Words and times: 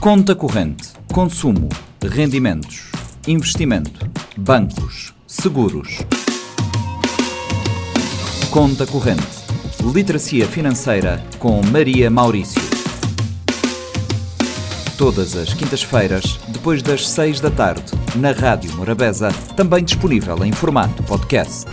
Conta 0.00 0.32
corrente, 0.32 0.90
consumo, 1.12 1.68
rendimentos, 2.00 2.88
investimento, 3.26 4.08
bancos, 4.36 5.12
seguros. 5.26 5.98
Conta 8.48 8.86
corrente, 8.86 9.26
literacia 9.92 10.46
financeira 10.46 11.20
com 11.40 11.60
Maria 11.72 12.08
Maurício. 12.08 12.62
Todas 14.96 15.34
as 15.34 15.52
quintas-feiras, 15.52 16.38
depois 16.46 16.80
das 16.80 17.08
seis 17.08 17.40
da 17.40 17.50
tarde, 17.50 17.92
na 18.14 18.30
Rádio 18.30 18.72
Morabeza, 18.76 19.30
também 19.56 19.82
disponível 19.82 20.44
em 20.44 20.52
formato 20.52 21.02
podcast. 21.02 21.66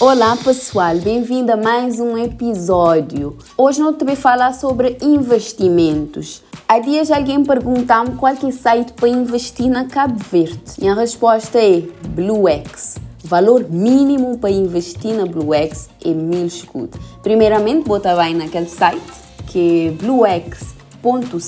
Olá 0.00 0.34
pessoal, 0.34 0.96
bem-vindo 0.96 1.52
a 1.52 1.58
mais 1.58 2.00
um 2.00 2.16
episódio. 2.16 3.36
Hoje 3.54 3.80
nós 3.80 3.96
também 3.96 4.16
falar 4.16 4.54
sobre 4.54 4.96
investimentos. 5.02 6.42
Há 6.66 6.78
dias 6.78 7.10
alguém 7.10 7.44
perguntou-me 7.44 8.16
qual 8.16 8.34
que 8.34 8.46
é 8.46 8.48
o 8.48 8.52
site 8.52 8.94
para 8.94 9.10
investir 9.10 9.68
na 9.68 9.84
Cabo 9.84 10.18
Verde. 10.18 10.58
E 10.78 10.88
a 10.88 10.94
resposta 10.94 11.58
é 11.58 11.82
BlueX. 12.08 12.96
O 13.22 13.28
valor 13.28 13.68
mínimo 13.68 14.38
para 14.38 14.48
investir 14.48 15.12
na 15.12 15.26
BlueX 15.26 15.90
é 16.02 16.14
mil 16.14 16.46
escudos. 16.46 16.98
Primeiramente, 17.22 17.86
bota 17.86 18.16
bem 18.16 18.34
naquele 18.34 18.70
site 18.70 19.02
que 19.48 19.88
é 19.88 19.90
bluex.cv 20.02 21.40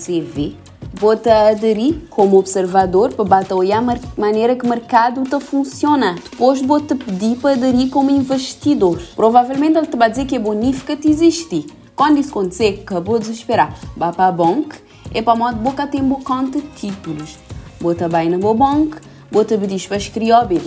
bota 0.99 1.49
aderir 1.49 2.03
como 2.11 2.39
observador 2.39 3.13
para 3.13 3.25
bater 3.25 3.55
olhar 3.55 3.79
a 3.79 3.99
maneira 4.21 4.57
que 4.57 4.65
o 4.65 4.69
mercado 4.69 5.23
está 5.23 5.41
funciona. 5.41 6.17
Depois 6.31 6.63
bota 6.63 6.95
pedir 6.95 7.37
para 7.37 7.55
aderir 7.55 7.91
como 7.91 8.11
investidor. 8.11 9.01
Provavelmente 9.17 9.79
ele 9.79 9.87
te 9.87 9.97
vai 9.97 10.11
dizer 10.11 10.27
que 10.27 10.37
é 10.37 10.39
bonifica 10.39 10.97
te 10.97 11.09
existir. 11.09 11.67
Quando 11.95 12.19
isso 12.19 12.31
acontecer, 12.31 12.81
acabou 12.83 13.19
de 13.19 13.31
esperar. 13.31 13.77
Vá 13.97 14.13
para 14.13 14.29
a 14.29 14.33
banca 14.33 14.77
e 15.15 15.21
para 15.21 15.37
modo 15.37 15.57
boca 15.57 15.87
tem 15.87 16.03
de 16.51 16.61
títulos. 16.77 17.39
Bota 17.81 18.09
bem 18.09 18.31
na 18.31 18.39
boa 18.39 18.55
banca, 18.55 19.01
bota 19.31 19.59
pedir 19.59 19.87
para 19.87 19.97
escrever 19.97 20.63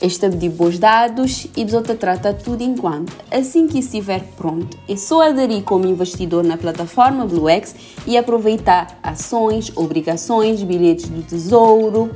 este 0.00 0.28
de 0.28 0.48
bons 0.48 0.78
dados 0.78 1.46
e 1.56 1.64
outra 1.74 1.94
trata 1.94 2.34
tudo 2.34 2.62
enquanto. 2.62 3.12
Assim 3.30 3.66
que 3.66 3.78
estiver 3.78 4.22
pronto, 4.36 4.76
é 4.88 4.96
só 4.96 5.22
aderir 5.22 5.62
como 5.62 5.86
investidor 5.86 6.44
na 6.44 6.56
plataforma 6.56 7.26
BlueX 7.26 7.74
e 8.06 8.16
aproveitar 8.16 8.98
ações, 9.02 9.72
obrigações, 9.74 10.62
bilhetes 10.62 11.08
do 11.08 11.22
tesouro. 11.22 12.10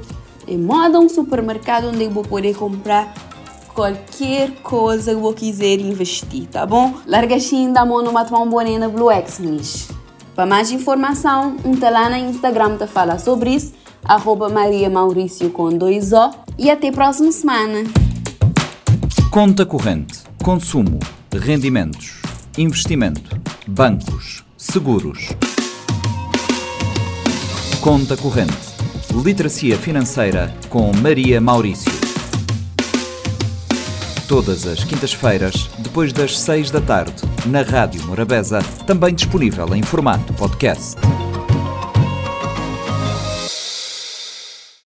É 0.47 0.57
moda 0.57 0.99
um 0.99 1.09
supermercado 1.09 1.89
onde 1.89 2.05
eu 2.05 2.11
vou 2.11 2.23
poder 2.23 2.55
comprar 2.55 3.15
qualquer 3.75 4.51
coisa 4.63 5.15
que 5.15 5.21
eu 5.21 5.33
quiser 5.33 5.81
investir, 5.81 6.47
tá 6.47 6.67
bom? 6.67 6.95
Larga 7.07 7.37
assim 7.37 7.73
da 7.73 7.85
mão 7.85 8.03
tomar 8.25 8.41
um 8.41 8.49
boné 8.49 8.79
na 8.79 8.89
BlueX, 8.89 9.39
nisso. 9.39 9.95
Para 10.35 10.47
mais 10.47 10.71
informação, 10.71 11.57
um 11.65 11.77
tá 11.77 11.91
lá 11.91 12.09
na 12.09 12.19
Instagram 12.19 12.77
te 12.77 12.87
fala 12.87 13.19
sobre 13.19 13.51
isso 13.51 13.81
arroba 14.05 14.49
Maria 14.49 14.89
Maurício 14.89 15.51
com 15.51 15.69
dois 15.71 16.13
O 16.13 16.31
e 16.61 16.71
até 16.71 16.93
próxima 16.93 17.33
semana. 17.33 17.85
Conta 19.31 19.65
corrente, 19.65 20.19
consumo, 20.45 20.99
rendimentos, 21.33 22.21
investimento, 22.59 23.41
bancos, 23.67 24.45
seguros. 24.59 25.31
Conta 27.81 28.15
corrente, 28.15 28.53
literacia 29.25 29.79
financeira 29.79 30.55
com 30.69 30.93
Maria 30.99 31.41
Maurício. 31.41 31.91
Todas 34.29 34.67
as 34.67 34.85
quintas-feiras, 34.85 35.71
depois 35.79 36.13
das 36.13 36.39
seis 36.39 36.71
da 36.71 36.81
tarde, 36.81 37.23
na 37.47 37.63
Rádio 37.63 38.05
Morabeza, 38.05 38.63
também 38.87 39.15
disponível 39.15 39.75
em 39.75 39.83
formato 39.83 40.35
podcast. 40.35 40.95